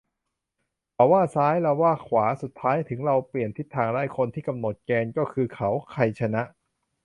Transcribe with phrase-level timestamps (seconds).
[0.93, 6.43] เขาว่าซ้าย เราว่าขวา สุดท้ายถึงเราเปลี่ยนทิศทางได้ คนที่กำหนดแกนก็คือเขา ใครชนะ?